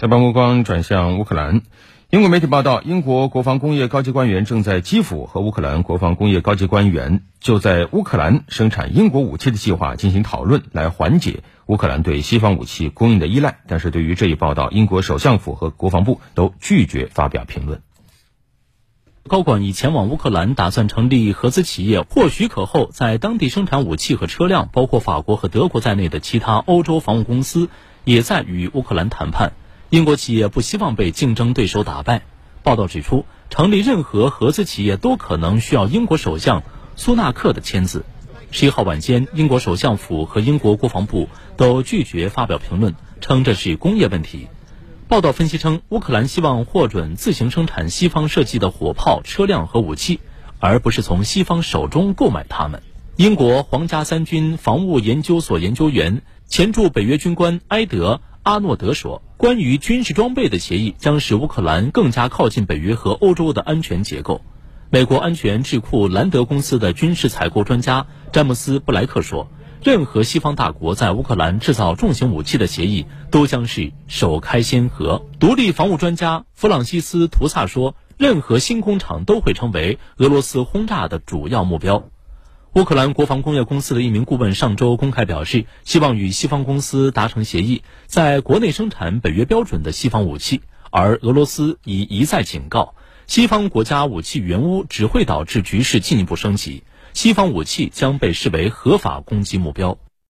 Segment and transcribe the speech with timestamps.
[0.00, 1.62] 下把目光转向乌克兰。
[2.10, 13.58] 英国媒体报道，英国国防工业高级官员正在基辅和乌克兰国防工业高级官员就在乌克兰生产英国武器的计划进行讨论，来缓解乌克兰对西方武器供应的依赖。
[13.66, 17.82] 但是对于这一报道，英国首相府和国防部都拒绝发表评论。
[19.26, 24.68] 高管已前往乌克兰，打算成立合资企业，获许可后在当地生产武器和车辆。
[24.72, 27.68] 包括法国和德国在内的其他欧洲防务公司
[28.04, 29.54] 也在与乌克兰谈判。
[29.90, 32.22] 英国企业不希望被竞争对手打败。
[32.62, 36.62] 报道指出，成立任何合资企业都可能需要英国首相
[36.94, 38.04] 苏纳克的签字。
[38.50, 44.48] 十一号晚间，英国首相府和英国国防部都拒绝发表评论，称这是工业问题。
[45.06, 50.20] 报道分析称，乌克兰希望获准自行生产西方设计的火炮、车辆和武器，
[50.58, 52.82] 而不是从西方手中购买它们。
[53.16, 58.20] 英国皇家三军防务研究所研究员、前驻北约军官埃德。
[58.44, 64.42] 阿诺德说：“关于军事装备的协议将使乌克兰更加靠近北约和欧洲的安全结构。”
[64.90, 69.48] 美国安全智库兰德公司的军事采购专家詹姆斯·布莱克说
[69.84, 82.08] ：“任何西方大国在乌克兰制造重型武器的协议都将是首开先河。”独立防务专家弗朗西斯·图萨说：“任何新工厂都会成为俄罗斯轰炸的主要目标。”
[82.74, 90.60] 乌克兰国防工业公司的一名顾问上周公开表示，希望与西方公司达成协议，在国内生产北约标准的西方武器。
[90.90, 92.94] 而俄罗斯已一再警告，
[93.26, 99.98] 西方国家武器援乌只会导致局势进一步升级，西方武器将被视为合法攻击目标。